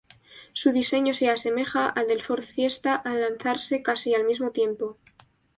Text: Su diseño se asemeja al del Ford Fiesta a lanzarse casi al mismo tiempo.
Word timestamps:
Su 0.53 0.71
diseño 0.71 1.13
se 1.13 1.29
asemeja 1.29 1.87
al 1.87 2.07
del 2.07 2.23
Ford 2.23 2.41
Fiesta 2.41 2.95
a 2.95 3.13
lanzarse 3.13 3.83
casi 3.83 4.15
al 4.15 4.23
mismo 4.25 4.49
tiempo. 4.49 4.97